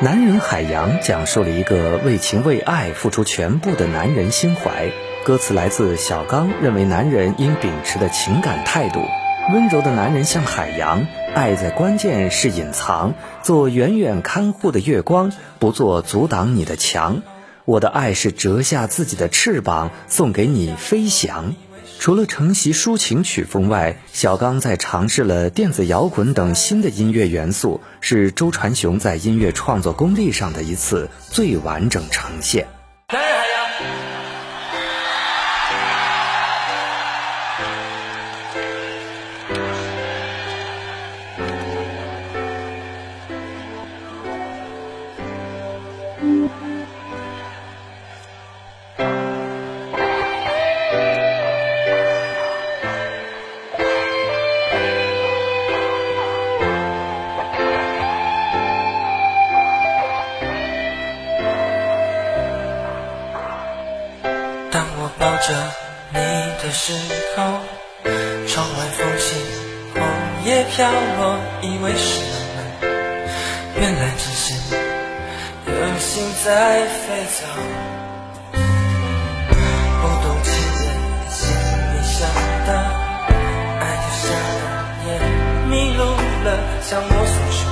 [0.00, 4.92] 男人海洋讲述了一个为情为爱付出全部的男人心怀。
[5.24, 9.00] 歌词来自小刚认为男人应秉持的情感态度：
[9.52, 17.22] 温柔的男人像海洋，爱在关键是隐藏，做远远看护的月光，不做阻挡你的墙。
[17.64, 21.56] 我的爱是折下自己的翅膀，送给你飞翔。
[21.98, 32.66] 除了承袭抒情曲风外，小刚在尝试了电子摇滚等新的音乐元素，是周传雄在音乐创作功力上的一次最完整呈现。
[65.48, 65.54] 着
[66.12, 66.18] 你
[66.62, 66.92] 的时
[67.34, 67.42] 候，
[68.46, 69.34] 窗外风起，
[69.94, 70.02] 红
[70.44, 72.58] 叶飘落，以为是浪漫，
[73.80, 74.52] 原来只是
[75.64, 77.40] 有心在飞走。
[78.52, 80.52] 不懂情
[80.84, 80.86] 人
[81.30, 82.28] 心里想
[82.66, 82.70] 的，
[83.80, 84.60] 爱就像了，
[85.06, 85.08] 也
[85.70, 86.00] 迷路
[86.44, 86.48] 了，
[86.82, 87.64] 像摸索时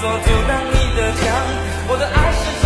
[0.00, 1.24] 做阻挡你的墙
[1.88, 2.63] 我的爱是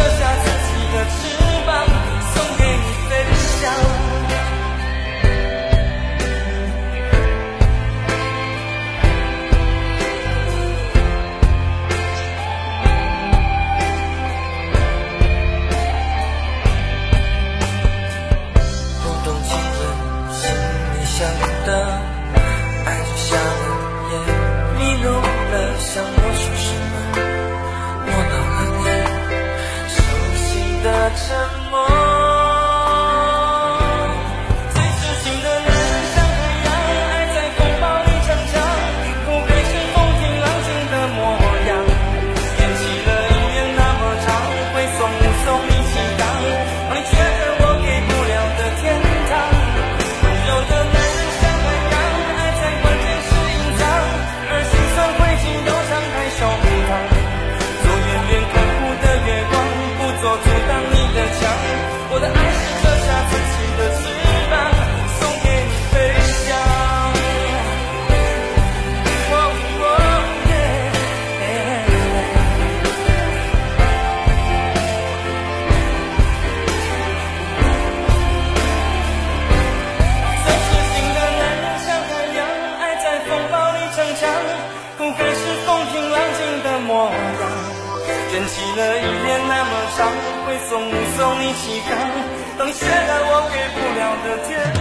[31.28, 31.67] some
[84.98, 87.12] 更是风平浪静的模样。
[88.30, 89.98] 卷起了一帘那么长，
[90.44, 91.88] 会送不送你启航？
[92.58, 94.77] 等写了我给不了的天。